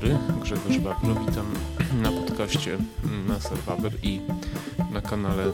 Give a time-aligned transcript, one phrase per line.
[0.00, 1.14] dobry, Grzegorz Babro.
[1.14, 1.46] Witam
[2.02, 2.78] na podcaście
[3.28, 4.20] Maser Baber i
[4.92, 5.52] na kanale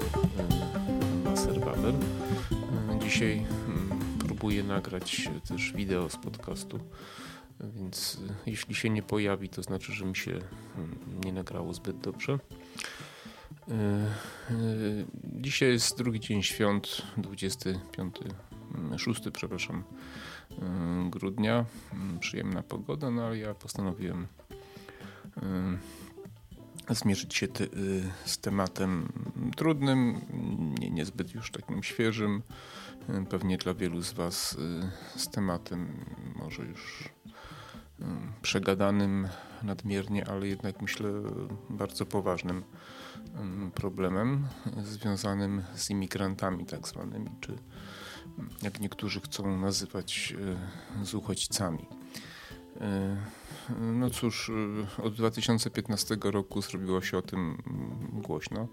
[1.24, 1.94] Maser Baber.
[3.02, 3.46] Dzisiaj
[4.18, 6.78] próbuję nagrać też wideo z podcastu,
[7.60, 10.38] więc jeśli się nie pojawi, to znaczy, że mi się
[11.24, 12.38] nie nagrało zbyt dobrze.
[15.24, 18.16] Dzisiaj jest drugi dzień świąt, 25,
[18.98, 19.84] 6, przepraszam,
[20.58, 21.64] Y, grudnia.
[21.92, 24.26] Mm, przyjemna pogoda, no ale ja postanowiłem
[26.90, 27.50] y, zmierzyć się y,
[28.24, 29.12] z tematem
[29.56, 30.20] trudnym,
[30.78, 32.42] nie, niezbyt już takim świeżym.
[33.30, 34.56] Pewnie dla wielu z Was
[35.16, 36.04] z tematem
[36.36, 37.08] może już
[38.42, 39.28] przegadanym
[39.62, 41.10] nadmiernie, ale jednak myślę
[41.70, 42.62] bardzo poważnym
[43.74, 44.46] problemem
[44.82, 47.58] związanym z imigrantami tak zwanymi, czy
[48.62, 50.34] jak niektórzy chcą nazywać
[51.02, 51.86] e, z uchodźcami.
[52.80, 53.16] E,
[53.80, 54.50] no cóż,
[54.98, 57.62] e, od 2015 roku zrobiło się o tym
[58.12, 58.68] głośno.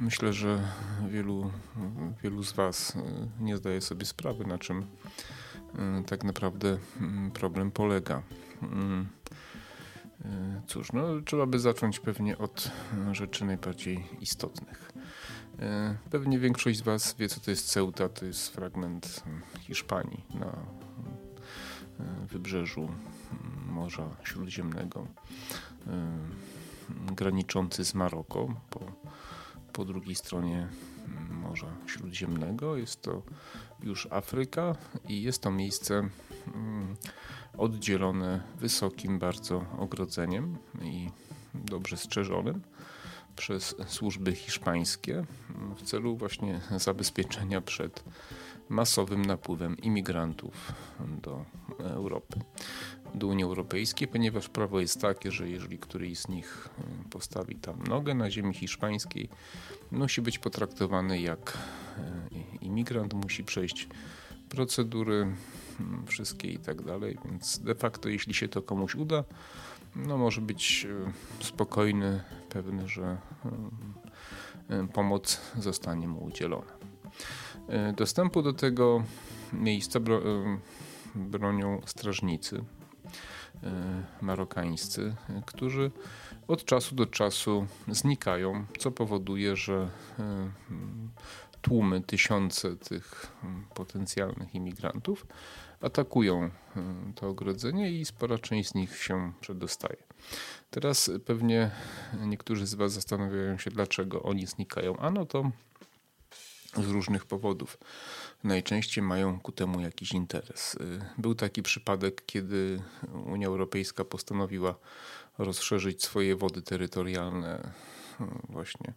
[0.00, 0.68] Myślę, że
[1.08, 1.50] wielu,
[2.22, 2.92] wielu z Was
[3.40, 4.86] nie zdaje sobie sprawy, na czym
[6.06, 6.78] tak naprawdę
[7.34, 8.22] problem polega.
[10.66, 12.70] Cóż, no, trzeba by zacząć pewnie od
[13.12, 14.92] rzeczy najbardziej istotnych.
[15.58, 18.08] E, pewnie większość z Was wie, co to jest Ceuta.
[18.08, 25.06] To jest fragment mm, Hiszpanii na e, wybrzeżu mm, Morza Śródziemnego,
[25.86, 26.18] e,
[27.14, 28.80] graniczący z Maroko po,
[29.72, 30.68] po drugiej stronie
[31.06, 32.76] mm, Morza Śródziemnego.
[32.76, 33.22] Jest to
[33.82, 34.76] już Afryka
[35.08, 36.08] i jest to miejsce
[37.58, 41.10] oddzielone wysokim bardzo ogrodzeniem i
[41.54, 42.62] dobrze strzeżonym
[43.36, 45.24] przez służby hiszpańskie
[45.76, 48.04] w celu właśnie zabezpieczenia przed
[48.68, 50.72] masowym napływem imigrantów
[51.22, 51.44] do
[51.78, 52.40] Europy,
[53.14, 56.68] do Unii Europejskiej, ponieważ prawo jest takie, że jeżeli któryś z nich
[57.10, 59.28] postawi tam nogę na ziemi hiszpańskiej,
[59.90, 61.58] musi być potraktowany jak
[61.98, 62.28] e,
[62.60, 63.88] imigrant, musi przejść
[64.48, 65.26] procedury
[66.06, 69.24] wszystkie i tak dalej, więc de facto jeśli się to komuś uda,
[69.96, 70.86] no może być
[71.40, 73.02] e, spokojny, pewny, że
[74.70, 76.82] e, e, pomoc zostanie mu udzielona.
[77.96, 79.04] Dostępu do tego
[79.52, 80.00] miejsca
[81.14, 82.64] bronią strażnicy
[84.20, 85.14] marokańscy,
[85.46, 85.90] którzy
[86.48, 89.90] od czasu do czasu znikają, co powoduje, że
[91.62, 93.32] tłumy, tysiące tych
[93.74, 95.26] potencjalnych imigrantów
[95.82, 96.50] atakują y,
[97.14, 100.02] to ogrodzenie i spora część z nich się przedostaje.
[100.70, 101.70] Teraz pewnie
[102.20, 104.96] niektórzy z Was zastanawiają się, dlaczego oni znikają.
[104.96, 105.50] Ano to
[106.76, 107.78] z różnych powodów.
[108.44, 110.74] Najczęściej mają ku temu jakiś interes.
[110.74, 112.82] Y, był taki przypadek, kiedy
[113.26, 114.74] Unia Europejska postanowiła
[115.38, 117.72] rozszerzyć swoje wody terytorialne,
[118.20, 118.92] y, właśnie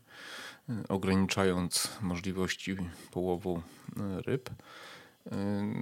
[0.90, 2.75] ograniczając możliwości
[3.12, 3.62] połowu
[4.25, 4.50] ryb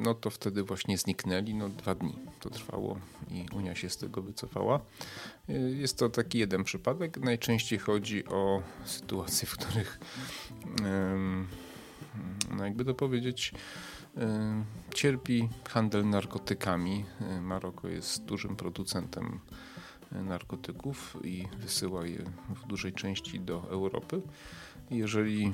[0.04, 1.54] no to wtedy właśnie zniknęli.
[1.54, 2.98] No dwa dni to trwało
[3.32, 4.80] i Unia się z tego wycofała.
[5.76, 7.18] Jest to taki jeden przypadek.
[7.18, 10.00] Najczęściej chodzi o sytuacje, w których
[12.58, 13.54] no jakby to powiedzieć
[14.94, 17.06] cierpi handel narkotykami.
[17.42, 19.40] Maroko jest dużym producentem
[20.12, 24.22] narkotyków i wysyła je w dużej części do Europy.
[24.92, 25.54] Jeżeli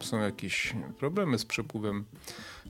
[0.00, 2.04] są jakieś problemy z przepływem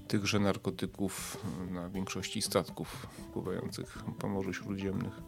[0.09, 5.21] tychże narkotyków na większości statków pływających po Morzu Śródziemnych.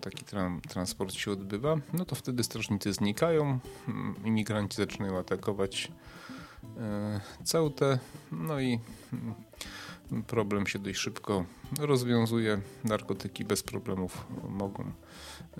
[0.00, 0.24] Taki
[0.68, 3.58] transport się odbywa, no to wtedy strażnicy znikają,
[4.24, 5.92] imigranci zaczynają atakować
[6.78, 7.98] e, Ceutę,
[8.32, 8.78] no i
[10.26, 11.44] problem się dość szybko
[11.80, 12.60] rozwiązuje.
[12.84, 14.92] Narkotyki bez problemów mogą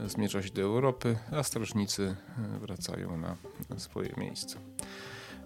[0.07, 2.17] zmierzać do Europy, a strażnicy
[2.61, 3.37] wracają na
[3.76, 4.59] swoje miejsce.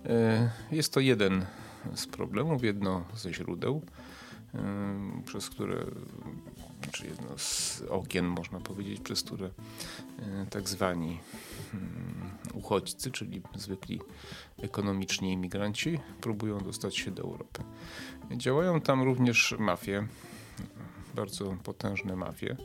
[0.06, 1.46] E, jest to jeden
[1.94, 3.82] z problemów, jedno ze źródeł,
[4.54, 5.86] e, przez które,
[6.92, 11.18] czy jedno z okien, można powiedzieć, przez które e, tak zwani
[11.74, 14.00] mm, uchodźcy, czyli zwykli
[14.62, 17.62] ekonomiczni imigranci, próbują dostać się do Europy.
[18.36, 20.06] Działają tam również mafie,
[21.14, 22.56] bardzo potężne mafie.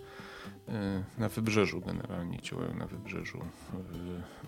[1.18, 3.40] Na wybrzeżu generalnie działają na wybrzeżu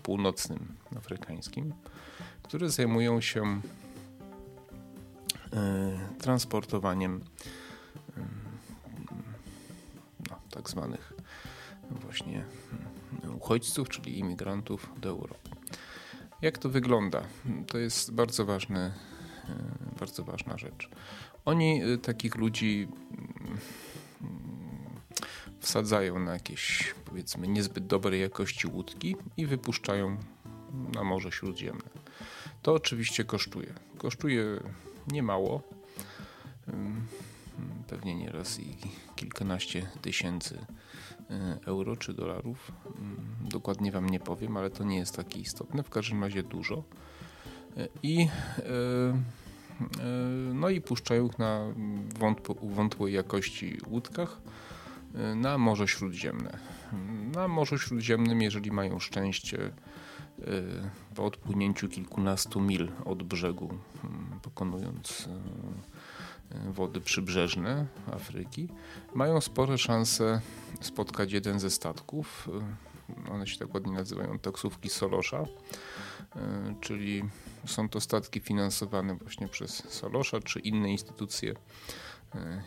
[0.04, 1.74] północnym afrykańskim
[2.48, 3.62] które zajmują się
[5.54, 7.22] e, transportowaniem
[8.18, 8.47] e,
[10.58, 11.14] tak zwanych
[11.90, 12.46] właśnie
[13.24, 15.50] e, uchodźców, czyli imigrantów do Europy.
[16.42, 17.22] Jak to wygląda?
[17.68, 18.94] To jest bardzo ważne,
[20.00, 20.90] bardzo ważna rzecz.
[21.46, 22.88] Oni takich ludzi
[25.60, 30.18] wsadzają na jakieś powiedzmy niezbyt dobrej jakości łódki i wypuszczają
[30.94, 31.90] na Morze Śródziemne.
[32.62, 33.74] To oczywiście kosztuje.
[33.98, 34.60] Kosztuje
[35.08, 35.62] niemało.
[37.88, 38.76] Pewnie nieraz i
[39.16, 40.66] kilkanaście tysięcy
[41.30, 42.72] e, euro czy dolarów.
[43.42, 45.84] Dokładnie Wam nie powiem, ale to nie jest takie istotne.
[45.84, 46.84] W każdym razie dużo.
[47.78, 48.68] E, I e,
[50.54, 51.74] no i puszczają ich na
[52.62, 54.42] wątłej jakości łódkach
[55.36, 56.58] na Morze Śródziemne.
[57.36, 59.72] Na Morzu Śródziemnym, jeżeli mają szczęście,
[61.16, 63.70] po odpłynięciu kilkunastu mil od brzegu,
[64.04, 65.30] mm, pokonując
[66.52, 68.68] wody przybrzeżne Afryki,
[69.14, 70.42] mają spore szanse
[70.82, 72.50] spotkać jeden ze statków.
[73.28, 75.44] E, one się tak ładnie nazywają taksówki Solosza,
[76.82, 77.24] czyli
[77.66, 81.54] są to statki finansowane właśnie przez Solosza czy inne instytucje,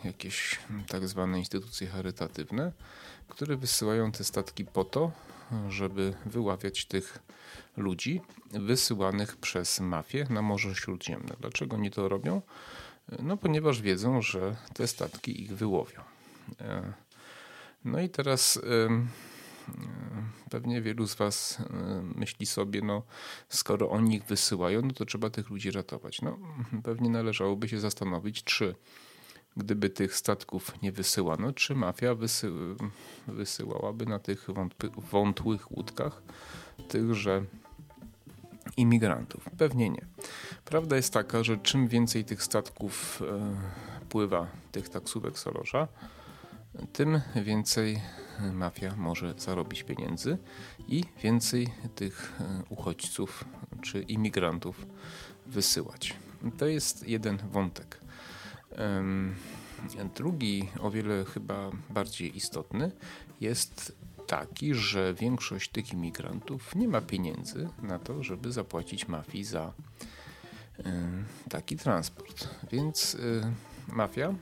[0.05, 2.73] jakieś tak zwane instytucje charytatywne,
[3.29, 5.12] które wysyłają te statki po to,
[5.69, 7.19] żeby wyławiać tych
[7.77, 11.37] ludzi wysyłanych przez mafię na Morze Śródziemne.
[11.41, 12.43] Dlaczego oni to robią?
[13.19, 16.01] No ponieważ wiedzą, że te statki ich wyłowią.
[16.61, 16.93] E,
[17.85, 18.61] no i teraz e,
[20.51, 23.03] pewnie wielu z Was e, myśli sobie, no
[23.49, 26.23] skoro oni ich wysyłają, no to trzeba tych ludzi ratować.
[26.23, 26.39] No
[26.85, 28.75] pewnie należałoby się zastanowić, czy
[29.56, 32.53] gdyby tych statków nie wysyłano, czy mafia wysy
[33.27, 34.47] wysyłałaby na tych
[35.11, 36.23] wątłych łódkach
[36.89, 37.45] tychże
[38.76, 39.50] imigrantów?
[39.58, 40.06] Pewnie nie.
[40.64, 45.88] Prawda jest taka, że czym więcej tych statków e, pływa, tych taksówek Solosza,
[46.93, 48.00] tym więcej
[48.52, 50.38] mafia może zarobić pieniędzy
[50.88, 53.44] i więcej tych e, uchodźców
[53.82, 54.87] czy imigrantów
[55.46, 56.14] wysyłać.
[56.58, 58.00] To jest jeden wątek.
[60.17, 62.93] Drugi, o wiele chyba bardziej istotny,
[63.40, 63.96] jest
[64.31, 69.73] taki, że większość tych imigrantów nie ma pieniędzy na to, żeby zapłacić mafii za
[71.49, 72.49] taki transport.
[72.73, 73.43] Więc y,
[73.88, 74.35] mafia,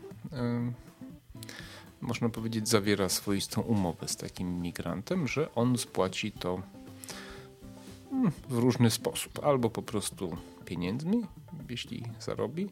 [2.01, 6.63] można powiedzieć, zawiera swoistą umowę z takim imigrantem, że on spłaci to
[8.13, 9.45] mm, w różny sposób.
[9.45, 11.27] Albo po prostu pieniędzmi,
[11.69, 12.71] jeśli zarobi,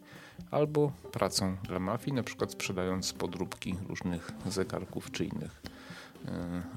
[0.50, 5.75] albo pracą dla mafii, na przykład sprzedając podróbki różnych zegarków czy innych e,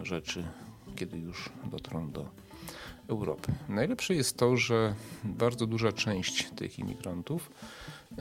[0.04, 0.44] rzeczy,
[0.96, 2.30] kiedy już dotrą do
[3.08, 3.52] Europy.
[3.70, 7.52] Najlepsze jest to, że bardzo duża część tych imigrantów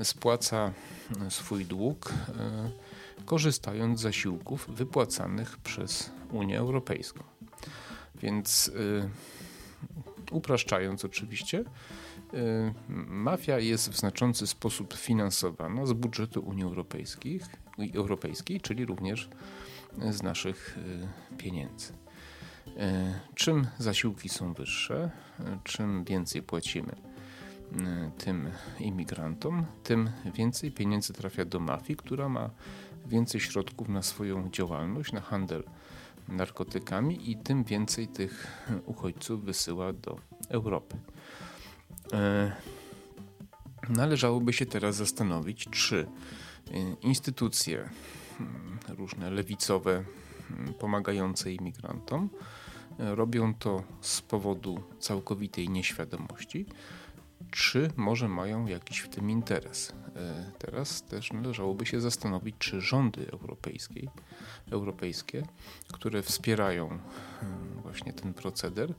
[0.03, 0.73] spłaca
[1.29, 2.71] swój dług, e,
[3.25, 7.25] korzystając z zasiłków wypłacanych przez Unię Europejską.
[8.15, 8.71] Więc
[9.05, 9.09] e,
[10.33, 11.65] upraszczając oczywiście,
[13.09, 17.41] mafia jest w znaczący sposób finansowana z budżetu Unii Europejskiej,
[17.95, 19.29] Europejskiej czyli również
[20.11, 20.79] z naszych
[21.33, 21.93] y, pieniędzy.
[21.93, 22.75] Y,
[23.35, 25.11] czym zasiłki są wyższe,
[25.65, 26.97] czym więcej płacimy
[28.19, 28.51] tym
[28.81, 32.51] imigrantom, tym więcej pieniędzy trafia do mafii, która ma
[33.07, 35.65] więcej środków na swoją działalność, na handel
[36.29, 40.17] narkotykami i tym więcej tych uchodźców wysyła do
[40.49, 40.97] Europy.
[43.89, 46.07] Należałoby się teraz zastanowić, czy
[47.03, 47.89] instytucje
[48.89, 50.05] różne lewicowe
[50.49, 52.31] hmm, pomagające imigrantom
[52.99, 56.67] e, robią to z powodu całkowitej nieświadomości,
[57.51, 59.93] czy może mają jakiś w tym interes.
[60.59, 64.11] Teraz też należałoby się zastanowić, czy rządy europejskie,
[64.71, 65.43] europejskie
[65.93, 66.99] które wspierają
[67.41, 68.95] hmm, właśnie ten proceder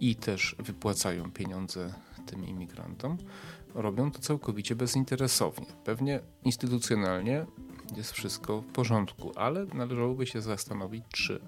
[0.00, 1.94] i też wypłacają pieniądze
[2.26, 3.18] tym imigrantom,
[3.74, 5.66] robią to całkowicie bezinteresownie.
[5.84, 7.46] Pewnie instytucjonalnie
[7.96, 11.40] jest wszystko w porządku, ale należałoby się zastanowić, czy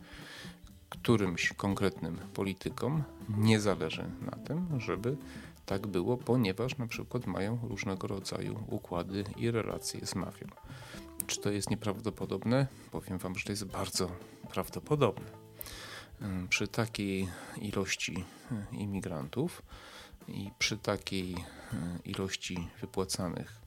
[0.88, 5.16] którymś konkretnym politykom nie zależy na tym, żeby
[5.66, 10.46] tak było, ponieważ na przykład mają różnego rodzaju układy i relacje z mafią.
[11.26, 12.66] Czy to jest nieprawdopodobne?
[12.90, 14.10] Powiem Wam, że to jest bardzo
[14.50, 15.26] prawdopodobne.
[16.48, 17.28] Przy takiej
[17.60, 18.24] ilości
[18.72, 19.62] imigrantów
[20.28, 23.60] i przy takiej e, ilości wypłacanych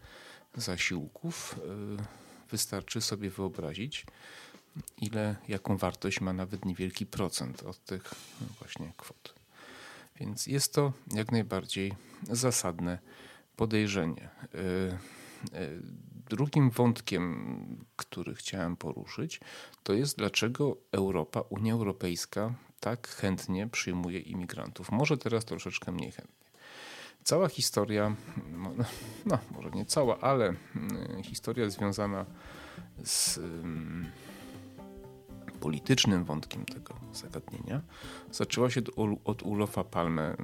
[0.56, 1.60] zasiłków
[2.00, 4.06] e, wystarczy sobie wyobrazić,
[5.02, 9.36] ile, jaką wartość ma nawet niewielki procent od tych no właśnie kwot.
[10.20, 11.94] Więc jest to jak najbardziej
[12.32, 13.00] zasadne
[13.56, 14.30] podejrzenie.
[14.54, 15.80] E,
[16.30, 19.40] drugim wątkiem, który chciałem poruszyć,
[19.84, 24.92] to jest dlaczego Europa, Unia Europejska tak chętnie przyjmuje imigrantów.
[24.92, 26.45] Może teraz troszeczkę mniej chętnie.
[27.26, 28.16] Cała historia,
[28.52, 28.72] no,
[29.26, 32.26] no może nie cała, ale mm, historia związana
[33.04, 33.40] z
[35.60, 37.82] politycznym wątkiem tego zagadnienia
[38.32, 38.82] zaczęła się
[39.26, 40.36] od Ulofa Palme,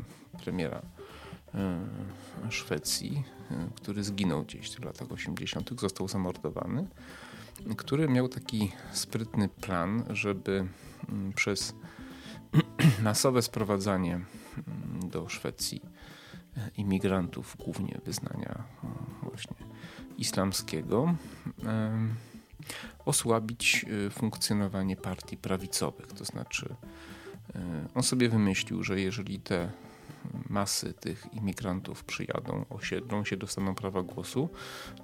[0.44, 0.82] premiera
[2.50, 3.24] Szwecji,
[3.76, 6.88] który zginął gdzieś w latach 80., został zamordowany,
[7.78, 10.68] który miał taki sprytny plan, żeby
[11.10, 11.76] mm, przez
[13.04, 16.01] masowe sprowadzanie mm, do Szwecji e,
[16.78, 18.64] imigrantów, głównie wyznania
[19.24, 19.56] właśnie
[20.18, 21.16] islamskiego,
[23.06, 26.08] osłabić e, funkcjonowanie partii prawicowych.
[26.08, 26.76] To znaczy,
[27.56, 29.72] e, on sobie wymyślił, że jeżeli te
[30.50, 34.50] masy tych imigrantów przyjadą, osiedlą się, dostaną prawa głosu,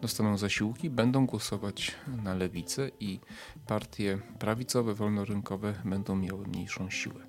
[0.02, 3.20] dostaną zasiłki, będą głosować na lewicę i
[3.68, 7.22] partie prawicowe, wolnorynkowe będą miały mniejszą siłę.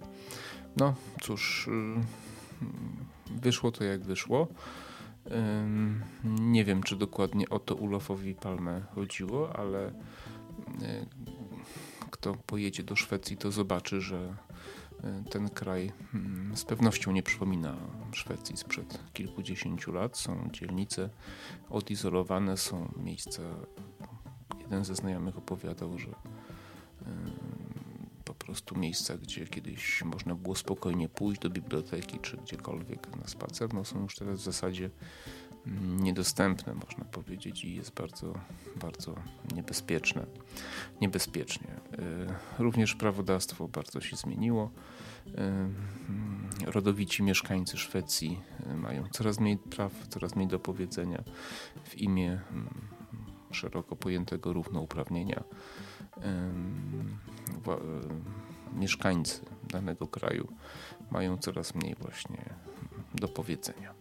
[0.76, 2.60] No cóż, y,
[3.30, 4.48] wyszło to jak wyszło.
[6.24, 9.92] Nie wiem, czy dokładnie o to Ulofowi Palmę chodziło, ale y,
[12.10, 14.36] kto pojedzie do Szwecji, to zobaczy, że
[15.26, 17.76] y, ten kraj mm, z pewnością nie przypomina
[18.12, 20.16] Szwecji sprzed kilkudziesięciu lat.
[20.16, 21.10] Są dzielnice
[21.70, 23.42] odizolowane, są miejsca.
[24.60, 26.08] Jeden ze znajomych opowiadał, że
[28.48, 33.84] prostu miejsca, gdzie kiedyś można było spokojnie pójść do biblioteki czy gdziekolwiek na spacer, no
[33.84, 34.90] są już teraz w zasadzie
[35.66, 38.34] mm, niedostępne, można powiedzieć, i jest bardzo,
[38.76, 39.14] bardzo
[39.54, 40.26] niebezpieczne.
[41.00, 41.68] Niebezpiecznie.
[41.68, 44.70] Y, również prawodawstwo bardzo się zmieniło.
[45.26, 48.40] Y, mm, rodowici mieszkańcy Szwecji
[48.70, 51.22] y, mają coraz mniej praw, coraz mniej do powiedzenia
[51.84, 52.68] w imię mm,
[53.50, 55.44] szeroko pojętego równouprawnienia
[58.74, 60.48] mieszkańcy danego kraju
[61.10, 62.44] mają coraz mniej właśnie
[63.14, 63.94] do powiedzenia.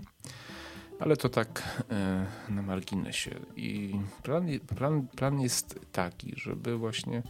[0.99, 3.39] Ale to tak e, na marginesie.
[3.55, 7.23] I plan, plan, plan jest taki, żeby właśnie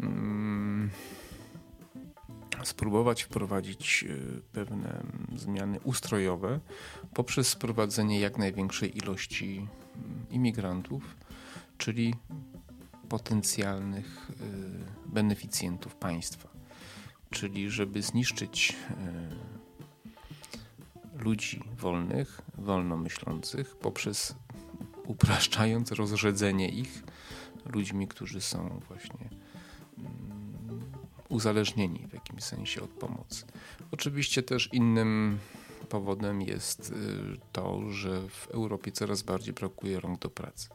[0.00, 0.90] mm,
[2.64, 4.16] spróbować wprowadzić e,
[4.52, 5.02] pewne
[5.36, 6.60] zmiany ustrojowe
[7.14, 11.16] poprzez sprowadzenie jak największej ilości mm, imigrantów,
[11.78, 12.14] czyli
[13.12, 16.51] potencjalnych y, beneficjentów państwa.
[17.32, 18.76] Czyli żeby zniszczyć
[21.16, 24.34] y, ludzi wolnych, wolno myślących, poprzez
[25.06, 27.02] upraszczając rozrzedzenie ich
[27.66, 29.28] ludźmi, którzy są właśnie
[29.98, 30.80] mm,
[31.28, 33.44] uzależnieni w jakimś sensie od pomocy.
[33.90, 35.38] Oczywiście też innym
[35.88, 36.94] powodem jest y,
[37.52, 40.68] to, że w Europie coraz bardziej brakuje rąk do pracy.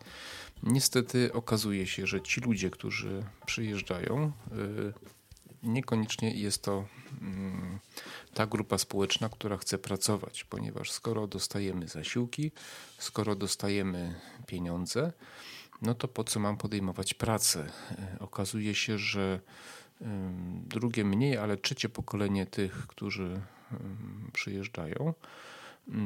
[0.64, 5.17] Niestety okazuje się, że ci ludzie, którzy przyjeżdżają, y,
[5.68, 6.86] niekoniecznie jest to
[7.22, 7.80] mm,
[8.34, 12.52] ta grupa społeczna, która chce pracować, ponieważ skoro dostajemy zasiłki,
[12.98, 15.14] skoro dostajemy pieniądze,
[15.82, 17.70] no to po co mam podejmować pracę?
[18.16, 19.40] Y, okazuje się, że
[20.68, 23.42] drugie mniej, ale trzecie pokolenie tych, którzy
[24.34, 25.14] przyjeżdżają,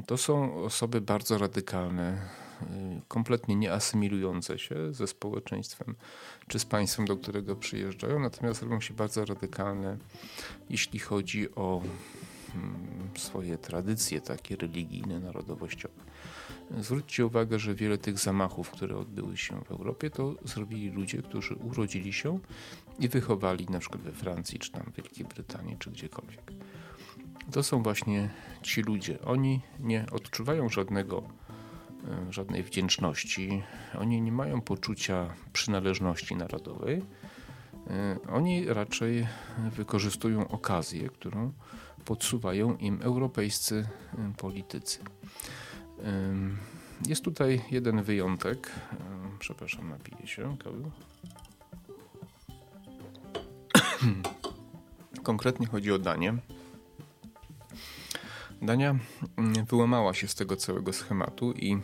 [0.05, 2.17] to są osoby bardzo radykalne,
[2.61, 2.65] y,
[3.07, 5.95] kompletnie nieasymilujące się ze społeczeństwem
[6.47, 9.97] czy z państwem, do którego przyjeżdżają, natomiast robią się bardzo radykalne,
[10.69, 11.81] jeśli chodzi o
[12.55, 16.01] mm, swoje tradycje takie religijne, narodowościowe.
[16.79, 21.55] Zwróćcie uwagę, że wiele tych zamachów, które odbyły się w Europie, to zrobili ludzie, którzy
[21.55, 22.39] urodzili się
[22.99, 26.51] i wychowali na przykład we Francji, czy tam w Wielkiej Brytanii, czy gdziekolwiek
[27.51, 28.29] to są właśnie
[28.61, 29.21] ci ludzie.
[29.21, 31.23] Oni nie odczuwają żadnego,
[32.29, 33.63] e, żadnej wdzięczności,
[33.99, 37.01] oni nie mają poczucia przynależności narodowej.
[37.87, 39.27] E, oni raczej
[39.71, 41.53] wykorzystują okazję, którą
[42.05, 43.87] podsuwają im europejscy
[44.17, 44.99] e, politycy.
[47.07, 48.71] Jest tutaj jeden wyjątek.
[49.39, 50.57] Przepraszam, napiję się.
[55.23, 56.37] Konkretnie chodzi o Danię.
[58.61, 58.95] Dania
[59.37, 61.77] mm, wyłamała się z tego całego schematu i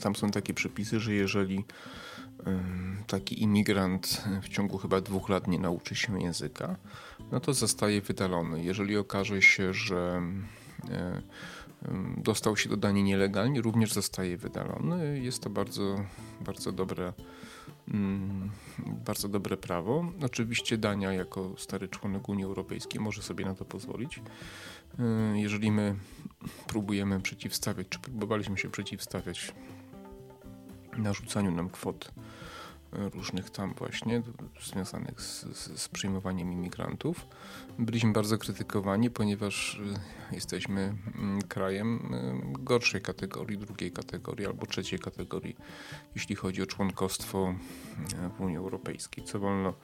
[0.00, 1.64] tam są takie przepisy, że jeżeli
[3.06, 6.76] taki imigrant w ciągu chyba dwóch lat nie nauczy się języka,
[7.32, 8.64] no to zostaje wydalony.
[8.64, 10.22] Jeżeli okaże się, że
[12.16, 15.20] dostał się do Danii nielegalnie, również zostaje wydalony.
[15.20, 16.04] Jest to bardzo,
[16.40, 17.12] bardzo dobre
[17.90, 18.50] Mm,
[18.86, 20.12] bardzo dobre prawo.
[20.22, 24.18] Oczywiście Dania jako stary członek Unii Europejskiej może sobie na to pozwolić.
[24.18, 24.22] Y,
[25.34, 25.94] jeżeli my
[26.66, 29.54] próbujemy przeciwstawiać, czy próbowaliśmy się przeciwstawiać
[30.98, 32.12] narzucaniu nam kwot
[32.92, 34.22] różnych tam właśnie
[34.60, 37.26] związanych z, z, z przyjmowaniem imigrantów.
[37.78, 39.80] Byliśmy bardzo krytykowani, ponieważ
[40.32, 45.56] y, jesteśmy mm, krajem y, gorszej kategorii, drugiej kategorii albo trzeciej kategorii,
[46.14, 47.54] jeśli chodzi o członkostwo
[48.12, 49.24] y, w Unii Europejskiej.
[49.24, 49.74] Co wolno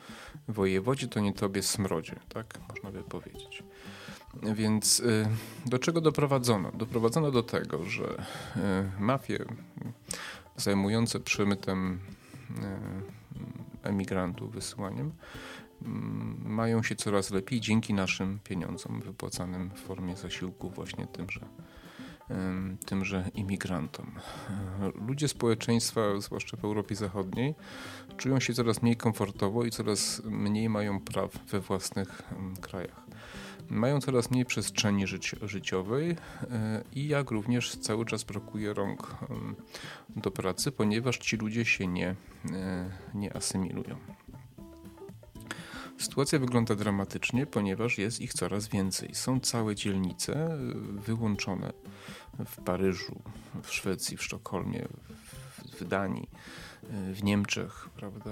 [0.48, 3.62] wojewodzie, to nie tobie smrodzie, tak można by powiedzieć.
[4.42, 5.02] Więc
[5.66, 6.72] do czego doprowadzono?
[6.72, 8.24] Doprowadzono do tego, że
[8.98, 9.44] mafie
[10.56, 12.15] zajmujące przemytem e,
[13.82, 15.12] emigrantów, wysyłaniem,
[15.82, 21.40] mm, mają się coraz lepiej dzięki naszym pieniądzom wypłacanym w formie zasiłków właśnie tymże,
[22.86, 24.12] tymże imigrantom.
[24.80, 27.54] E, ludzie społeczeństwa, zwłaszcza w Europie Zachodniej,
[28.16, 32.22] czują się coraz mniej komfortowo i coraz mniej mają praw we własnych
[32.60, 33.05] krajach
[33.70, 36.16] mają coraz mniej przestrzeni życi życiowej
[36.50, 39.16] e, i jak również cały czas brakuje rąk
[40.16, 42.14] do pracy, ponieważ ci ludzie się nie,
[42.52, 43.96] e, nie asymilują.
[45.98, 49.14] Sytuacja wygląda dramatycznie, ponieważ jest ich coraz więcej.
[49.14, 50.58] Są całe dzielnice e,
[51.06, 51.72] wyłączone
[52.46, 53.22] w Paryżu,
[53.62, 54.88] w Szwecji, w Sztokholmie,
[55.80, 56.28] w Danii
[57.12, 58.30] w Niemczech, prawda,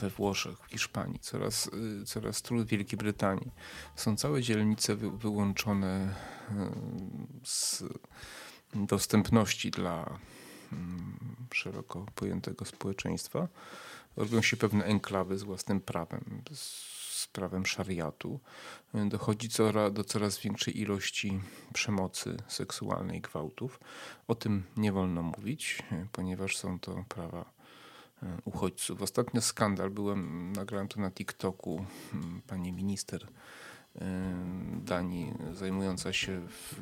[0.00, 1.70] we Włoszech, w Hiszpanii, coraz,
[2.06, 3.50] coraz trudniej w Wielkiej Brytanii.
[3.96, 6.14] Są całe dzielnice wy, wyłączone
[6.50, 6.70] e,
[7.44, 7.84] z
[8.74, 10.18] dostępności dla
[10.72, 11.18] mm,
[11.52, 13.48] szeroko pojętego społeczeństwa.
[14.16, 18.40] Robią się pewne enklawy z własnym prawem, z prawem szariatu.
[18.94, 19.48] Dochodzi
[19.92, 21.40] do coraz większej ilości
[21.72, 23.80] przemocy seksualnej, gwałtów.
[24.28, 27.54] O tym nie wolno mówić, ponieważ są to prawa
[28.24, 29.02] E, uchodźców.
[29.02, 31.86] Ostatnio skandal, byłem, nagrałem to na TikToku,
[32.46, 34.06] pani minister e,
[34.84, 36.80] Danii zajmująca się w,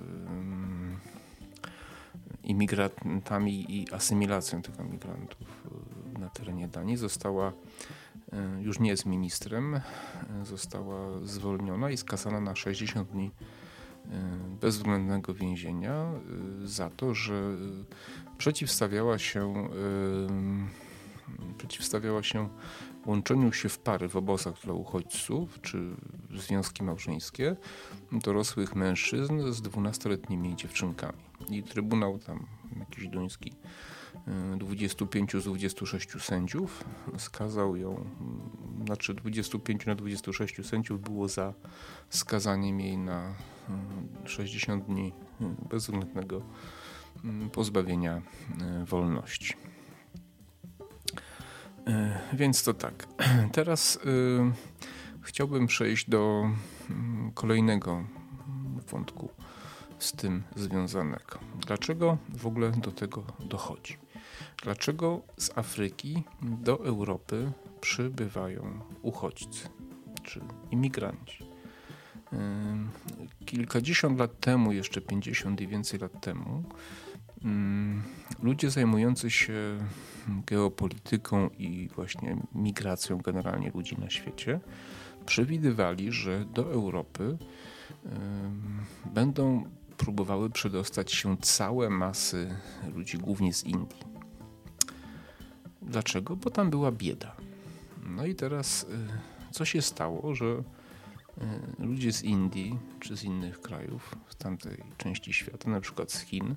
[2.45, 5.67] imigrantami i asymilacją tych imigrantów
[6.15, 7.53] e, na terenie Danii została
[8.61, 9.81] już nie jest ministrem,
[10.43, 13.31] została zwolniona i skazana na 60 dni
[14.61, 16.07] bezwzględnego więzienia
[16.65, 17.57] za to, że
[18.39, 19.69] przeciwstawiała się
[21.59, 22.49] przeciwstawiała się
[23.07, 25.97] łączeniu się w pary w obozach dla uchodźców czy
[26.35, 27.57] związki małżeńskie
[28.13, 31.32] dorosłych mężczyzn z dwunastoletnimi dziewczynkami.
[31.51, 32.47] I Trybunał tam
[32.79, 33.53] jakiś duński
[34.59, 36.85] 25 z 26 sędziów
[37.19, 38.05] skazał ją,
[38.85, 41.55] znaczy 25 na 26 sędziów było za
[42.11, 43.35] skazaniem jej na
[44.25, 45.13] 60 dni
[45.71, 46.43] bezwzględnego
[47.53, 48.23] pozbawienia
[48.87, 49.55] wolności.
[52.33, 53.07] Więc to tak.
[53.53, 53.99] Teraz y,
[55.23, 56.51] chciałbym przejść do
[56.91, 56.95] y,
[57.35, 58.05] kolejnego
[58.91, 59.31] wątku
[60.03, 61.39] z tym związanego.
[61.67, 63.97] Dlaczego w ogóle do tego dochodzi?
[64.63, 69.69] Dlaczego z Afryki do Europy przybywają uchodźcy
[70.23, 71.45] czy imigranci?
[73.47, 76.65] Kilkadziesiąt lat temu, jeszcze 50 i więcej lat temu,
[78.43, 79.79] ludzie zajmujący się
[80.47, 84.61] geopolityką i właśnie migracją generalnie ludzi na świecie
[85.27, 87.39] przewidywali, że do Europy
[89.15, 89.65] będą
[89.97, 92.55] próbowały przedostać się całe masy
[92.95, 94.03] ludzi, głównie z Indii.
[95.83, 96.37] Dlaczego?
[96.37, 97.37] Bo tam była bieda.
[98.07, 98.87] No i teraz y,
[99.51, 100.63] co się stało, że y,
[101.79, 106.57] ludzie z Indii czy z innych krajów, z tamtej części świata, na przykład z Chin,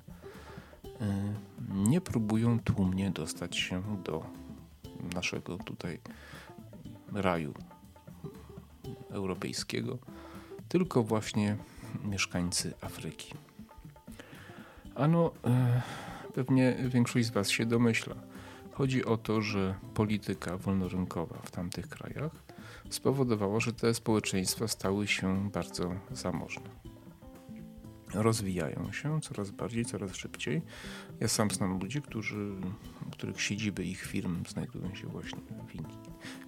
[1.00, 1.34] E,
[1.74, 4.24] nie próbują tłumnie dostać się do
[5.14, 6.00] naszego tutaj
[7.12, 7.54] raju
[9.10, 9.98] europejskiego,
[10.68, 11.56] tylko właśnie
[12.04, 13.34] mieszkańcy Afryki.
[14.94, 15.82] Ano, e,
[16.34, 18.14] pewnie większość z Was się domyśla.
[18.72, 22.32] Chodzi o to, że polityka wolnorynkowa w tamtych krajach
[22.90, 26.70] spowodowała, że te społeczeństwa stały się bardzo zamożne
[28.14, 30.62] rozwijają się coraz bardziej, coraz szybciej.
[31.20, 32.54] Ja sam znam ludzi, którzy,
[33.12, 35.98] których siedziby ich firm znajdują się właśnie w, Indii,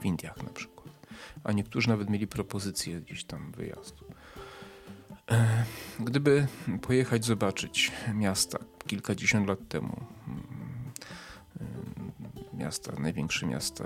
[0.01, 1.07] w Indiach na przykład.
[1.45, 4.05] A niektórzy nawet mieli propozycję gdzieś tam wyjazdu.
[5.31, 5.65] E,
[6.01, 6.47] gdyby
[6.83, 10.43] pojechać zobaczyć miasta kilkadziesiąt lat temu, mm,
[11.61, 13.85] e, miasta, największe miasta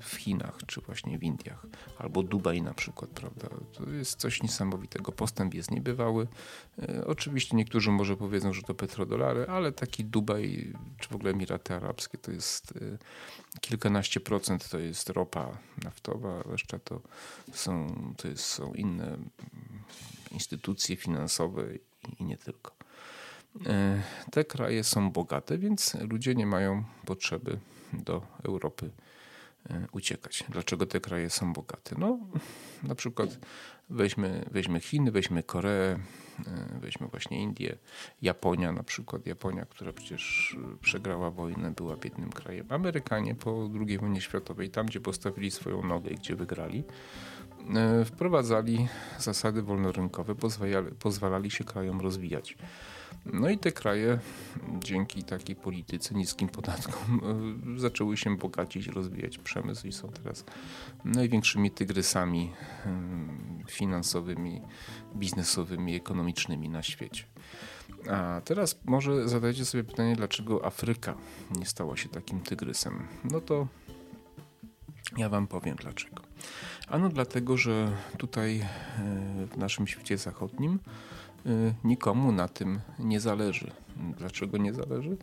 [0.00, 1.66] w Chinach, czy właśnie w Indiach,
[1.98, 3.48] albo Dubaj na przykład, prawda?
[3.72, 5.12] To jest coś niesamowitego.
[5.12, 6.26] Postęp jest niebywały.
[6.78, 11.74] E, oczywiście niektórzy może powiedzą, że to petrodolary, ale taki Dubaj, czy w ogóle Emiraty
[11.74, 12.74] Arabskie to jest
[13.60, 17.00] kilkanaście procent to jest ropa naftowa, reszta to
[17.52, 19.16] są, to jest, są inne
[20.32, 21.62] instytucje finansowe
[22.18, 22.72] i nie tylko.
[23.66, 27.58] E, te kraje są bogate, więc ludzie nie mają potrzeby
[27.92, 28.90] do Europy
[29.92, 30.44] uciekać.
[30.48, 31.96] Dlaczego te kraje są bogate?
[31.98, 32.18] No,
[32.82, 33.38] na przykład
[33.90, 35.98] weźmy, weźmy Chiny, weźmy Koreę,
[36.80, 37.78] weźmy właśnie Indię,
[38.22, 39.26] Japonia na przykład.
[39.26, 42.66] Japonia, która przecież przegrała wojnę, była biednym krajem.
[42.68, 47.39] Amerykanie po II wojnie światowej, tam gdzie postawili swoją nogę i gdzie wygrali, E,
[48.04, 52.56] wprowadzali zasady wolnorynkowe, pozwalali, pozwalali się krajom rozwijać.
[53.26, 54.18] No i te kraje
[54.78, 57.20] dzięki takiej polityce, niskim podatkom
[57.76, 60.44] e, zaczęły się bogacić, rozwijać przemysł i są teraz
[61.04, 62.52] największymi tygrysami
[62.86, 62.90] e,
[63.68, 64.60] finansowymi,
[65.16, 67.24] biznesowymi, ekonomicznymi na świecie.
[68.10, 71.14] A teraz może zadajcie sobie pytanie, dlaczego Afryka
[71.58, 73.06] nie stała się takim tygrysem.
[73.24, 73.66] No to
[75.16, 76.29] ja wam powiem dlaczego.
[76.88, 78.66] Ano dlatego, że tutaj e,
[79.46, 80.78] w naszym świecie zachodnim
[81.46, 81.50] e,
[81.84, 83.70] nikomu na tym nie zależy.
[84.18, 85.16] Dlaczego nie zależy?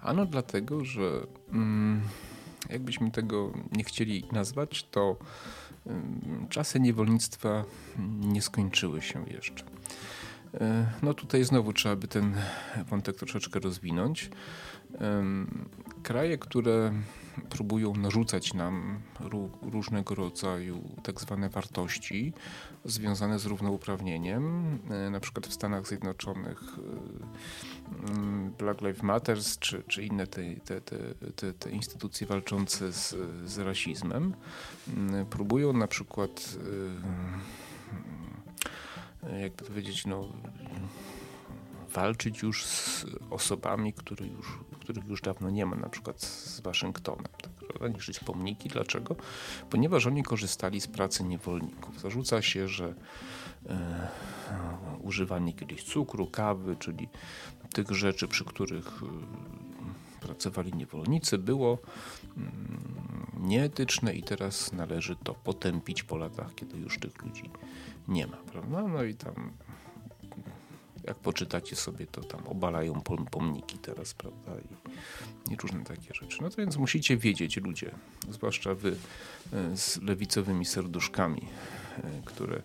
[0.00, 2.00] Ano dlatego, że mm,
[2.70, 5.16] jakbyśmy tego nie chcieli nazwać, to
[5.86, 7.64] mm, czasy niewolnictwa
[8.20, 9.64] nie skończyły się jeszcze.
[10.60, 12.34] E, no tutaj znowu trzeba by ten
[12.90, 14.30] wątek troszeczkę rozwinąć.
[16.02, 16.92] Kraje, które
[17.50, 19.00] próbują narzucać nam
[19.62, 22.32] różnego rodzaju tak zwane wartości
[22.84, 24.78] związane z równouprawnieniem.
[24.90, 30.80] E, na przykład w Stanach Zjednoczonych e, Black Lives Matter czy, czy inne te, te,
[31.36, 34.34] te, te, instytucje walczące z, z rasizmem
[35.30, 36.56] próbują na przykład
[39.22, 40.28] e, jakby powiedzieć, no
[41.94, 47.26] walczyć już z osobami, które już, których już dawno nie ma, na przykład z Waszyngtonem.
[47.80, 48.68] Tak, niszczyć pomniki.
[48.68, 49.16] Dlaczego?
[49.70, 52.00] Ponieważ oni korzystali z pracy niewolników.
[52.00, 52.94] Zarzuca się, że
[53.68, 54.08] e,
[55.02, 57.08] używanie kiedyś cukru, kawy, czyli
[57.72, 61.78] tych rzeczy, przy których e, pracowali niewolnicy, było
[62.36, 67.50] mm, nieetyczne i teraz należy to potępić po latach, kiedy już tych ludzi
[68.08, 68.36] nie ma.
[68.36, 68.88] Prawda?
[68.88, 69.52] No i tam
[71.06, 74.52] jak poczytacie sobie, to tam obalają pomniki teraz, prawda?
[75.48, 76.38] I, I, różne takie rzeczy.
[76.42, 77.90] No to więc musicie wiedzieć, ludzie,
[78.30, 78.96] zwłaszcza wy
[79.52, 81.42] e, z lewicowymi serduszkami,
[81.98, 82.62] e, które,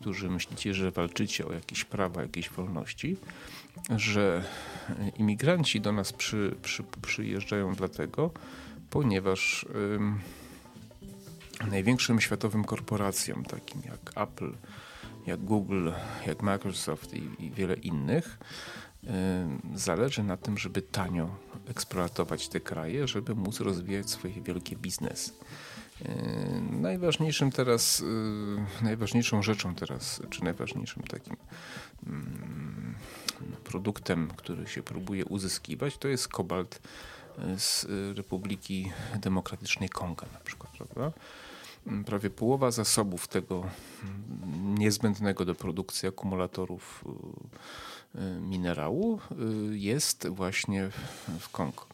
[0.00, 3.16] którzy myślicie, że walczycie o jakieś prawa, jakieś wolności,
[3.96, 4.44] że
[5.16, 8.30] imigranci do nas przy, przy, przyjeżdżają dlatego,
[8.90, 9.66] ponieważ
[11.70, 14.52] największym światowym korporacjom, takim jak Apple,
[15.26, 15.90] jak Google,
[16.26, 18.38] jak Microsoft i, i wiele innych,
[19.74, 21.36] zależy na tym, żeby tanio
[21.68, 25.32] eksploatować te kraje, żeby móc rozwijać swoje wielkie biznesy.
[26.70, 31.36] Najważniejszym teraz, y, najważniejszą rzeczą teraz, czy najważniejszym takim
[32.06, 32.94] mm,
[33.64, 36.80] produktem, który się próbuje uzyskiwać, to jest kobalt
[37.56, 41.18] z Republiki Demokratycznej Konga na przykład, prawda?
[42.06, 43.64] Prawie połowa zasobów tego
[44.78, 47.04] niezbędnego do produkcji akumulatorów
[48.16, 49.20] y, y, minerału
[49.72, 50.90] y, jest właśnie
[51.40, 51.86] w Kongo.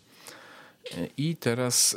[1.17, 1.97] I teraz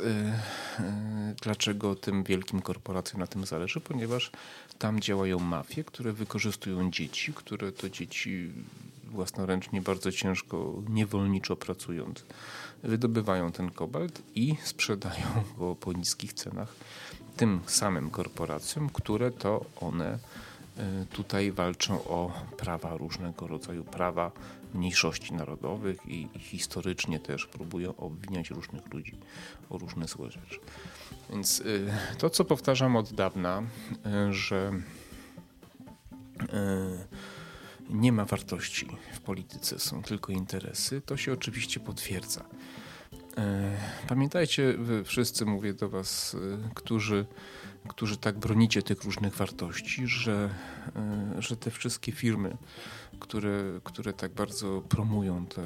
[1.42, 3.80] dlaczego tym wielkim korporacjom na tym zależy?
[3.80, 4.30] Ponieważ
[4.78, 8.52] tam działają mafie, które wykorzystują dzieci, które to dzieci
[9.04, 12.24] własnoręcznie bardzo ciężko, niewolniczo pracując,
[12.82, 15.26] wydobywają ten kobalt i sprzedają
[15.58, 16.74] go po niskich cenach
[17.36, 20.18] tym samym korporacjom, które to one
[20.76, 24.30] e, tutaj walczą o prawa różnego rodzaju, prawa
[24.74, 29.16] mniejszości narodowych i, historycznie też próbują obwiniać różnych ludzi
[29.70, 30.60] o różne złe rzeczy.
[31.30, 31.64] Więc e,
[32.18, 33.62] to, co powtarzam od dawna,
[34.06, 34.72] e, że
[37.90, 42.44] nie ma wartości w polityce, są tylko interesy, to się oczywiście potwierdza.
[43.36, 43.76] E,
[44.08, 47.26] pamiętajcie, wy wszyscy mówię do Was, e, którzy,
[47.88, 50.50] którzy tak bronicie tych różnych wartości, że,
[50.96, 52.56] e, że te wszystkie firmy,
[53.20, 55.62] które, które tak bardzo promują te,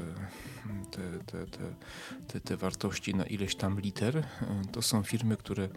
[0.90, 1.74] te, te, te,
[2.28, 4.26] te, te wartości na ileś tam liter,
[4.72, 5.68] to są firmy, które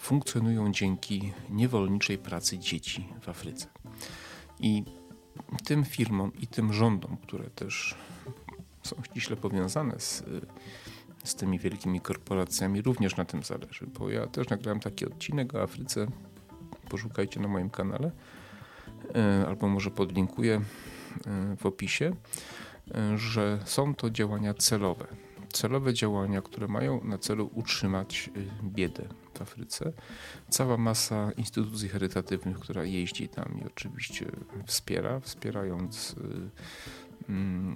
[0.00, 3.66] funkcjonują dzięki niewolniczej pracy dzieci w Afryce.
[4.60, 4.84] I
[5.64, 7.94] tym firmom i tym rządom, które też
[8.82, 10.24] są ściśle powiązane z
[11.28, 15.62] z tymi wielkimi korporacjami również na tym zależy, bo ja też nagrałem taki odcinek o
[15.62, 16.06] Afryce,
[16.88, 18.10] poszukajcie na moim kanale,
[19.14, 20.54] e, albo może podlinkuję
[21.26, 22.12] e, w opisie,
[22.94, 25.06] e, że są to działania celowe.
[25.52, 28.30] Celowe działania, które mają na celu utrzymać
[28.62, 29.92] biedę w Afryce.
[30.48, 34.26] Cała masa instytucji charytatywnych, która jeździ tam i oczywiście
[34.66, 36.16] wspiera, wspierając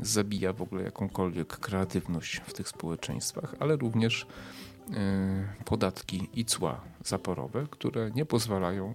[0.02, 4.26] zabija w ogóle jakąkolwiek kreatywność w tych społeczeństwach, ale również
[5.64, 8.94] podatki i cła zaporowe, które nie pozwalają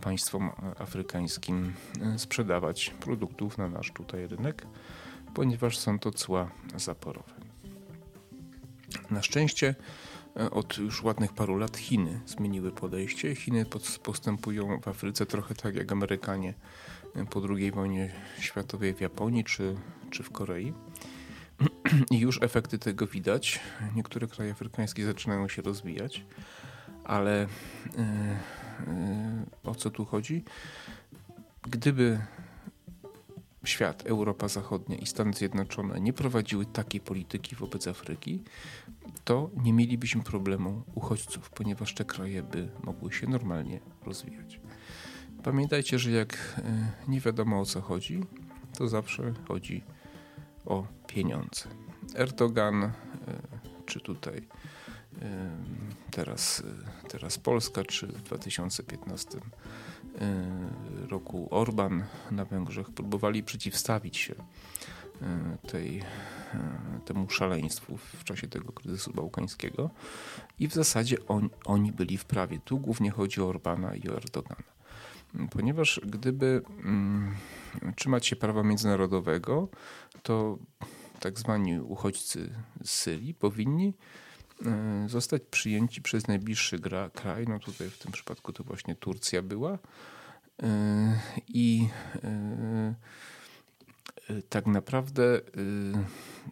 [0.00, 1.72] państwom afrykańskim
[2.16, 4.66] sprzedawać produktów na nasz tutaj rynek,
[5.34, 7.32] ponieważ są to cła zaporowe.
[9.10, 10.05] Na szczęście e,
[10.50, 13.34] od już ładnych paru lat Chiny zmieniły podejście.
[13.34, 13.66] Chiny
[14.02, 16.54] postępują w Afryce trochę tak jak Amerykanie
[17.14, 19.76] e, po II wojnie światowej w Japonii czy,
[20.10, 20.72] czy w Korei.
[22.10, 23.60] I już efekty tego widać.
[23.94, 26.24] Niektóre kraje afrykańskie zaczynają się rozwijać,
[27.04, 27.46] ale
[27.96, 30.44] yy, o co tu chodzi?
[31.62, 32.18] Gdyby
[33.64, 38.42] świat, Europa Zachodnia i Stany Zjednoczone nie prowadziły takiej polityki wobec Afryki,
[39.26, 44.60] to nie mielibyśmy problemu uchodźców, ponieważ te kraje by mogły się normalnie rozwijać.
[45.42, 48.20] Pamiętajcie, że jak e, nie wiadomo o co chodzi,
[48.78, 49.84] to zawsze chodzi
[50.64, 51.68] o pieniądze.
[52.14, 52.92] Erdogan, e,
[53.86, 54.48] czy tutaj
[55.22, 55.50] e,
[56.10, 56.62] teraz,
[57.08, 59.40] teraz Polska, czy w 2015
[60.20, 64.34] E, roku Orban na Węgrzech próbowali przeciwstawić się
[65.68, 69.90] tej, e, temu szaleństwu w czasie tego kryzysu bałkańskiego
[70.58, 72.58] i w zasadzie on, oni byli w prawie.
[72.64, 74.76] Tu głównie chodzi o Orbana i o Erdogana.
[75.50, 77.34] Ponieważ gdyby mm,
[77.96, 79.68] trzymać się prawa międzynarodowego,
[80.22, 80.58] to
[81.20, 82.50] tak zwani uchodźcy
[82.84, 83.94] z Syrii powinni
[84.64, 89.42] E, zostać przyjęci przez najbliższy gra, kraj, no tutaj w tym przypadku to właśnie Turcja
[89.42, 89.78] była
[90.62, 91.88] e, i
[92.24, 92.94] e,
[94.48, 95.40] tak naprawdę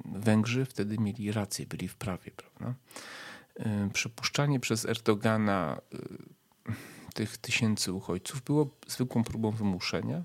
[0.05, 2.75] Węgrzy wtedy mieli rację, byli w prawie, prawda?
[3.93, 5.81] Przepuszczanie przez Erdogana
[7.15, 10.25] tych tysięcy uchodźców było zwykłą próbą wymuszenia,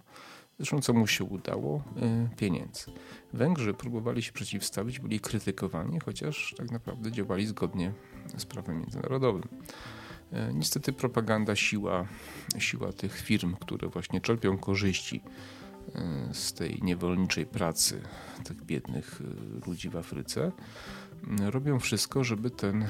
[0.59, 1.83] Zresztą co mu się udało?
[2.33, 2.85] Y, pieniędzy.
[3.33, 7.93] Węgrzy próbowali się przeciwstawić, byli krytykowani, chociaż tak naprawdę działali zgodnie
[8.37, 9.43] z prawem międzynarodowym.
[9.43, 12.07] Y, niestety propaganda, siła,
[12.57, 15.68] siła tych firm, które właśnie czerpią korzyści y,
[16.33, 18.01] z tej niewolniczej pracy
[18.43, 19.21] tych biednych
[19.67, 20.51] ludzi w Afryce,
[21.39, 22.85] robią wszystko, żeby, ten,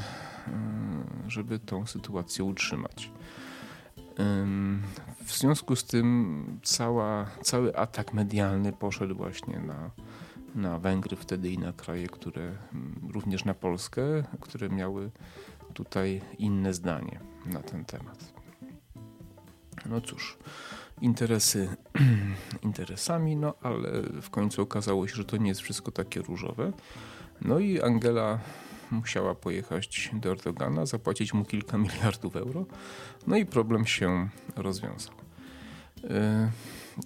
[1.27, 3.11] żeby tą sytuację utrzymać.
[5.25, 9.91] W związku z tym cała, cały atak medialny poszedł właśnie na,
[10.55, 14.01] na Węgry wtedy i na kraje, które mm, również na Polskę,
[14.39, 15.11] które miały
[15.73, 18.33] tutaj inne zdanie na ten temat.
[19.85, 20.37] No cóż,
[21.01, 21.69] interesy
[22.61, 23.89] interesami, no ale
[24.21, 26.71] w końcu okazało się, że to nie jest wszystko takie różowe.
[27.41, 28.39] No i Angela
[28.91, 32.65] musiała pojechać do Erdogana, zapłacić mu kilka miliardów euro,
[33.27, 35.13] no i problem się rozwiązał.
[36.03, 36.51] E,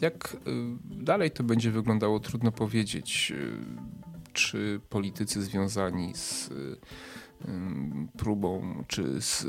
[0.01, 0.39] jak e,
[0.85, 3.33] dalej to będzie wyglądało, trudno powiedzieć.
[3.35, 3.93] E,
[4.33, 6.49] czy politycy związani z
[8.17, 9.45] próbą, czy z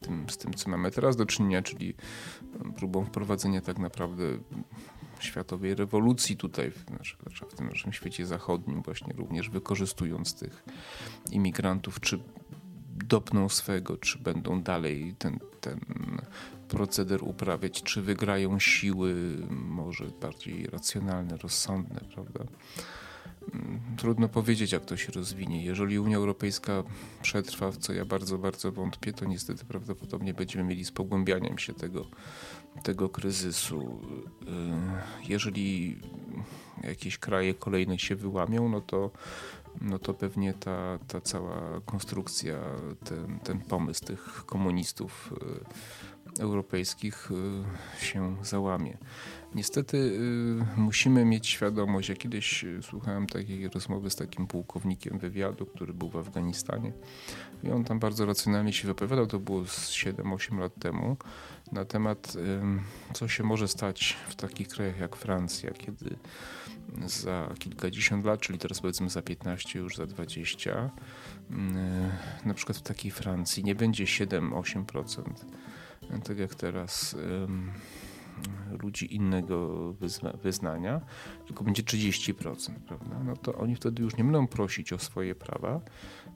[0.00, 1.94] tym, z tym, co mamy teraz do czynienia, czyli
[2.76, 4.24] próbą wprowadzenia tak naprawdę
[5.20, 6.84] światowej rewolucji tutaj, w
[7.56, 10.64] tym naszym świecie zachodnim, właśnie również wykorzystując tych
[11.30, 12.18] imigrantów, czy
[12.90, 15.80] dopną swego, czy będą dalej ten, ten
[16.68, 19.14] proceder uprawiać, czy wygrają siły
[19.50, 22.44] może bardziej racjonalne, rozsądne, prawda?
[23.96, 25.64] Trudno powiedzieć, jak to się rozwinie.
[25.64, 26.82] Jeżeli Unia Europejska
[27.22, 31.74] przetrwa, w co ja bardzo, bardzo wątpię, to niestety prawdopodobnie będziemy mieli z pogłębianiem się
[31.74, 32.06] tego,
[32.82, 34.00] tego kryzysu.
[34.42, 35.96] Y, jeżeli
[36.82, 39.10] jakieś kraje kolejne się wyłamią, no to,
[39.80, 42.58] no to pewnie ta, ta cała konstrukcja,
[43.04, 45.34] ten, ten pomysł tych komunistów
[46.23, 47.30] y, europejskich
[48.02, 48.98] y, się załamie.
[49.54, 55.66] Niestety y, musimy mieć świadomość, ja kiedyś y, słuchałem takiej rozmowy z takim pułkownikiem wywiadu,
[55.66, 56.92] który był w Afganistanie
[57.62, 61.16] i on tam bardzo racjonalnie się wypowiadał, to było 7-8 lat temu,
[61.72, 62.36] na temat
[63.14, 66.16] co się może stać w takich krajach jak Francja, kiedy
[67.06, 70.90] za kilkadziesiąt lat, czyli teraz powiedzmy za 15, już za 20,
[72.44, 75.22] na przykład w takiej Francji nie będzie 7-8%,
[76.24, 77.16] tak jak teraz
[78.82, 79.92] ludzi innego
[80.42, 81.00] wyznania,
[81.46, 83.20] tylko będzie 30%, prawda?
[83.24, 85.80] No to oni wtedy już nie będą prosić o swoje prawa,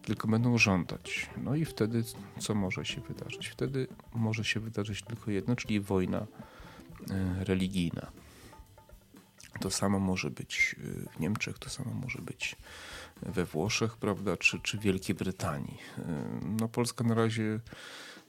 [0.02, 1.30] tylko będą żądać.
[1.36, 2.04] No i wtedy
[2.38, 3.48] co może się wydarzyć?
[3.48, 6.26] Wtedy może się wydarzyć tylko jedno, czyli wojna
[7.10, 8.12] e, religijna.
[9.60, 12.56] To samo może być e, w Niemczech, to samo może być
[13.22, 15.78] we Włoszech, prawda, czy, czy Wielkiej Brytanii.
[15.98, 16.02] E,
[16.58, 17.60] no Polska na razie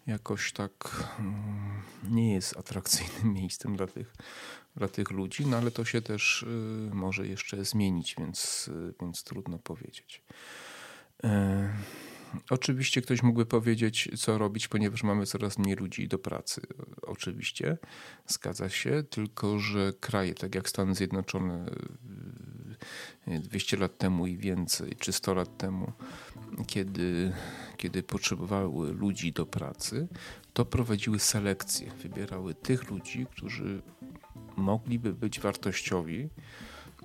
[0.09, 4.13] jakoś tak mm, nie jest atrakcyjnym miejscem dla tych,
[4.75, 9.23] dla tych ludzi, no ale to się też y, może jeszcze zmienić, więc, y, więc
[9.23, 10.23] trudno powiedzieć.
[11.23, 11.69] E,
[12.49, 16.61] Oczywiście ktoś mógłby powiedzieć, co robić, ponieważ mamy coraz mniej ludzi do pracy.
[17.01, 17.77] Oczywiście,
[18.27, 21.65] zgadza się, tylko że kraje, tak jak Stany Zjednoczone
[23.27, 25.91] 200 lat temu i więcej, czy 100 lat temu,
[26.67, 27.33] kiedy,
[27.77, 30.07] kiedy potrzebowały ludzi do pracy,
[30.53, 31.91] to prowadziły selekcję.
[32.03, 33.81] Wybierały tych ludzi, którzy
[34.57, 36.29] mogliby być wartościowi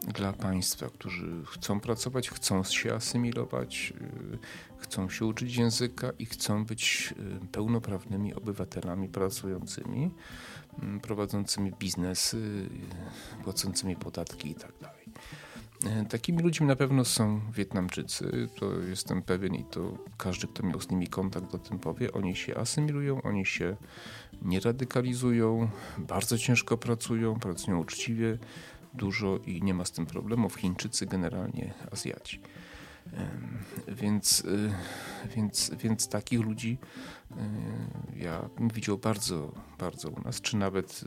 [0.02, 3.92] dla państwa, którzy chcą pracować, chcą się asymilować,
[4.34, 4.38] y,
[4.78, 10.10] chcą się uczyć języka i chcą być y, pełnoprawnymi obywatelami pracującymi,
[10.82, 12.68] mm, prowadzącymi biznesy,
[13.40, 14.90] y, płacącymi podatki itd.
[15.84, 20.80] Tak takimi ludźmi na pewno są Wietnamczycy, to jestem pewien i to każdy, kto miał
[20.80, 22.12] z nimi kontakt, o tym powie.
[22.12, 23.76] Oni się asymilują, oni się
[24.42, 25.68] nie radykalizują,
[25.98, 28.38] bardzo ciężko pracują, pracują uczciwie,
[28.94, 30.54] dużo i nie ma z tym problemów.
[30.54, 32.40] Chińczycy generalnie Azjaci.
[33.88, 34.70] Więc, y,
[35.36, 36.78] więc, więc takich ludzi
[37.30, 37.36] y,
[38.16, 41.04] ja widział bardzo, bardzo u nas, czy nawet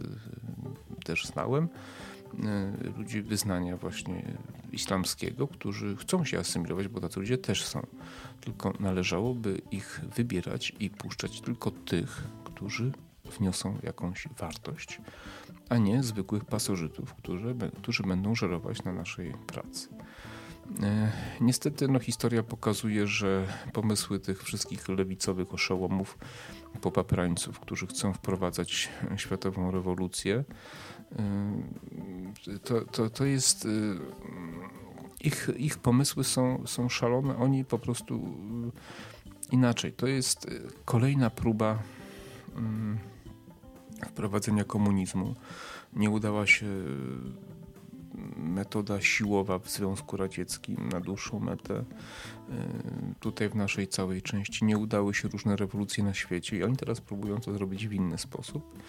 [1.05, 1.67] też znałem
[2.97, 4.37] ludzi wyznania właśnie
[4.71, 7.87] islamskiego, którzy chcą się asymilować, bo tacy ludzie też są.
[8.41, 12.91] Tylko należałoby ich wybierać i puszczać tylko tych, którzy
[13.39, 15.01] wniosą jakąś wartość,
[15.69, 19.87] a nie zwykłych pasożytów, którzy, którzy będą żerować na naszej pracy.
[20.83, 26.17] E, niestety no, historia pokazuje, że pomysły tych wszystkich lewicowych oszołomów,
[26.81, 30.43] popaprańców, którzy chcą wprowadzać światową rewolucję,
[31.19, 33.67] e, to, to, to jest.
[35.21, 38.21] Ich, ich pomysły są, są szalone, oni po prostu
[39.51, 39.93] inaczej.
[39.93, 40.47] To jest
[40.85, 41.79] kolejna próba
[42.55, 42.97] mm,
[44.05, 45.35] wprowadzenia komunizmu.
[45.93, 46.65] Nie udała się
[48.37, 51.83] metoda siłowa w Związku Radzieckim na dłuższą metę.
[53.19, 57.01] Tutaj w naszej całej części nie udały się różne rewolucje na świecie i oni teraz
[57.01, 58.79] próbują to zrobić w inny sposób.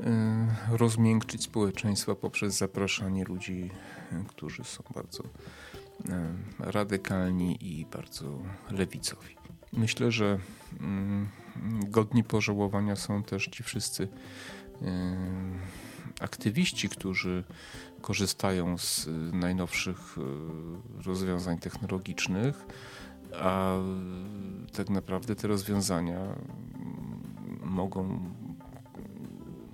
[0.00, 3.70] E, rozmiękczyć społeczeństwo poprzez zapraszanie ludzi,
[4.28, 5.24] którzy są bardzo
[6.08, 8.38] e, radykalni i bardzo
[8.70, 9.36] lewicowi.
[9.72, 10.38] Myślę, że
[10.80, 11.28] mm,
[11.88, 14.08] godni pożałowania są też ci wszyscy
[16.20, 17.44] aktywiści, którzy
[18.00, 22.66] korzystają z y, najnowszych y, rozwiązań technologicznych,
[23.34, 23.74] a
[24.76, 26.36] tak naprawdę te rozwiązania mm,
[27.62, 28.20] mogą,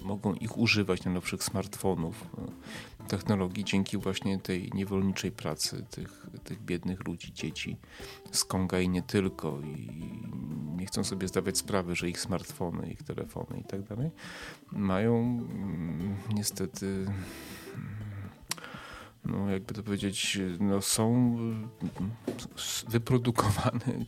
[0.02, 2.26] mogą ich używać najnowszych smartfonów,
[3.04, 7.76] y, technologii dzięki właśnie tej niewolniczej pracy tych, tych biednych ludzi, dzieci
[8.32, 9.60] z Konga i nie tylko.
[9.60, 9.88] I
[10.76, 14.10] nie chcą sobie zdawać sprawy, że ich smartfony, ich telefony i tak dalej
[14.72, 17.06] mają mm, niestety
[19.24, 21.36] no jakby to powiedzieć, no są
[22.86, 24.04] y, wyprodukowane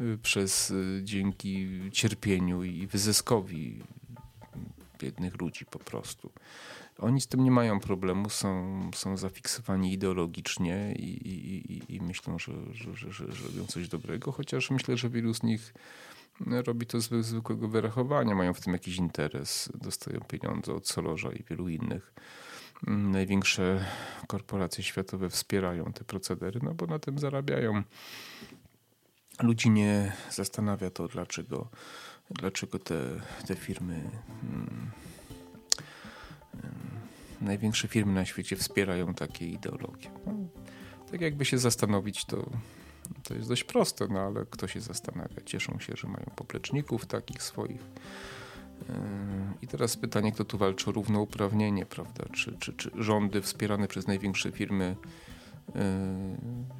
[0.00, 3.82] y, przez y, dzięki cierpieniu i wyzyskowi
[5.02, 6.32] biednych ludzi po prostu.
[6.98, 12.52] Oni z tym nie mają problemu, są, są zafiksowani ideologicznie i, i, i myślą, że,
[12.72, 15.74] że, że, że, robią coś dobrego, chociaż myślę, że wielu z nich
[16.66, 21.44] robi to z zwykłego wyrachowania, mają w tym jakiś interes, dostają pieniądze od Solorza i
[21.44, 22.14] wielu innych
[22.86, 23.84] największe
[24.26, 27.82] korporacje światowe wspierają te procedery, no bo na tym zarabiają.
[29.42, 31.68] Ludzi nie zastanawia to, dlaczego,
[32.30, 34.90] dlaczego te, te firmy, hmm,
[37.40, 40.10] największe firmy na świecie wspierają takie ideologie.
[40.26, 40.32] No,
[41.10, 42.50] tak jakby się zastanowić, to,
[43.22, 45.42] to jest dość proste, no ale kto się zastanawia?
[45.44, 47.80] Cieszą się, że mają popleczników takich swoich
[49.62, 52.24] i teraz pytanie, kto tu walczy o równouprawnienie, prawda?
[52.32, 54.96] Czy, czy, czy rządy wspierane przez największe firmy
[55.74, 55.82] yy,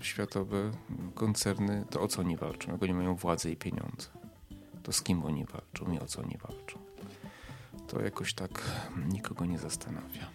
[0.00, 0.70] światowe,
[1.14, 2.72] koncerny, to o co oni walczą?
[2.72, 4.21] Jak oni mają władzę i pieniądze?
[4.82, 6.78] To z kim oni walczą i o co oni walczą?
[7.88, 8.62] To jakoś tak
[9.08, 10.30] nikogo nie zastanawia.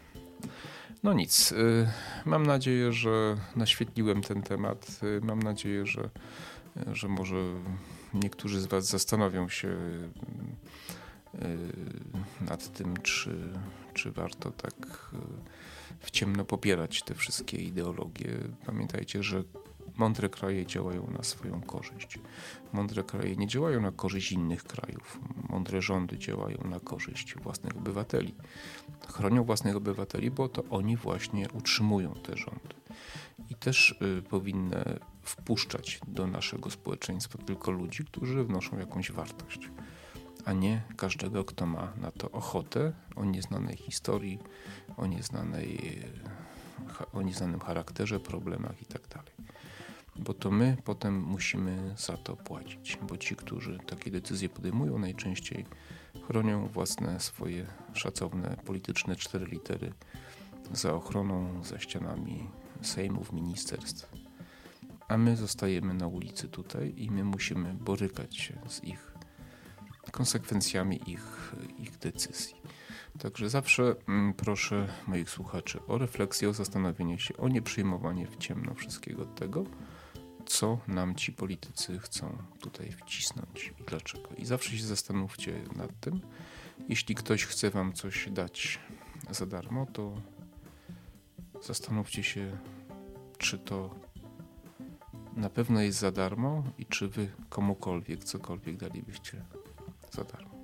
[1.04, 1.52] No nic.
[1.52, 1.88] Yy,
[2.26, 5.02] mam nadzieję, że naświetliłem ten temat.
[5.02, 6.10] Yy, mam nadzieję, że,
[6.92, 7.36] że może
[8.14, 9.78] niektórzy z Was zastanowią się
[11.36, 13.50] Y, nad tym, czy,
[13.94, 14.76] czy warto tak
[15.14, 15.18] y,
[16.00, 18.38] w ciemno popierać te wszystkie ideologie.
[18.66, 19.44] Pamiętajcie, że
[19.98, 22.20] mądre kraje działają na swoją korzyść.
[22.74, 25.20] Mądre kraje nie działają na korzyść innych krajów.
[25.50, 28.36] Mądre rządy działają na korzyść własnych obywateli.
[29.08, 32.76] Chronią własnych obywateli, bo to oni właśnie utrzymują te rządy.
[33.50, 39.70] I też y, powinny wpuszczać do naszego społeczeństwa tylko ludzi, którzy wnoszą jakąś wartość
[40.48, 44.40] a nie każdego, kto ma na to ochotę, o nieznanej historii,
[44.98, 46.04] o, nieznanej,
[47.14, 49.20] o nieznanym charakterze, problemach itd.
[50.20, 55.66] Bo to my potem musimy za to płacić, bo ci, którzy takie decyzje podejmują, najczęściej
[56.28, 59.94] chronią własne swoje szacowne polityczne cztery litery
[60.72, 62.50] za ochroną, za ścianami
[62.82, 64.12] sejmów, ministerstw.
[65.08, 69.18] A my zostajemy na ulicy tutaj i my musimy borykać się z ich
[70.12, 72.56] konsekwencjami ich, ich decyzji.
[73.20, 78.74] Także zawsze mm, proszę moich słuchaczy o refleksję, o zastanowienie się, o nieprzyjmowanie w ciemno
[78.74, 79.66] wszystkiego tego,
[80.48, 84.30] co nam ci politycy chcą tutaj wcisnąć i dlaczego.
[84.38, 86.22] I zawsze się zastanówcie nad tym.
[86.90, 88.80] Jeśli ktoś chce wam coś dać
[89.30, 90.22] za darmo, to
[91.62, 92.58] zastanówcie się,
[93.38, 93.96] czy to
[95.36, 99.46] na pewno jest za darmo i czy wy komukolwiek cokolwiek dalibyście
[100.12, 100.58] za darmo.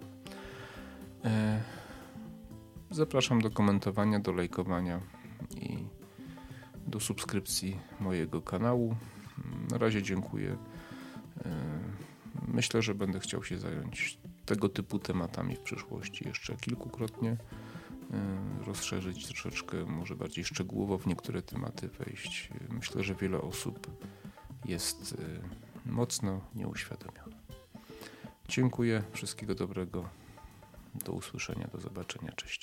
[1.26, 1.62] E,
[2.92, 5.02] zapraszam do komentowania, do lajkowania
[5.56, 5.78] i
[6.88, 8.96] do subskrypcji mojego kanału.
[9.74, 10.58] Na razie dziękuję.
[11.46, 11.80] E,
[12.48, 17.32] myślę, że będę chciał się zająć tego typu tematami w przyszłości jeszcze kilkukrotnie.
[17.32, 17.38] E,
[18.66, 22.50] rozszerzyć troszeczkę, może bardziej szczegółowo w niektóre tematy wejść.
[22.70, 24.04] Myślę, że wiele osób
[24.66, 25.18] jest
[25.86, 27.36] mocno nieuświadomione.
[28.48, 30.10] Dziękuję, wszystkiego dobrego.
[31.06, 32.63] Do usłyszenia, do zobaczenia, cześć.